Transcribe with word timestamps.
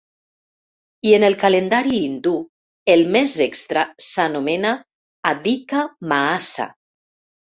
I 1.07 1.11
en 1.17 1.23
el 1.27 1.35
calendari 1.43 1.97
hindú, 2.05 2.31
el 2.95 3.03
mes 3.17 3.35
extra 3.47 3.83
s’anomena 4.07 4.71
‘adhika 5.33 5.83
maasa’. 6.13 6.67